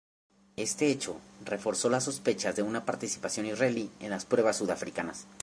Este 0.55 0.89
hecho 0.89 1.19
reforzó 1.45 1.87
las 1.87 2.05
sospechas 2.05 2.55
de 2.55 2.63
una 2.63 2.85
participación 2.87 3.45
israelí 3.45 3.91
en 3.99 4.09
las 4.09 4.25
pruebas 4.25 4.57
sudafricanas. 4.57 5.27